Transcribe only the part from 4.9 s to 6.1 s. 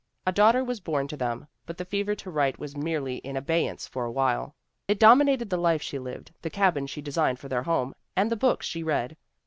dominated the life she